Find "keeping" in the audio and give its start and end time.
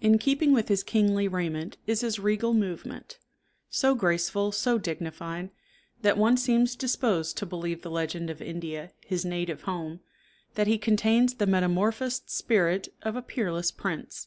0.18-0.52